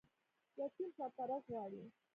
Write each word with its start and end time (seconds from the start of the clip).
یتیم 0.59 0.89
سرپرست 0.97 1.47
غواړي 1.55 1.83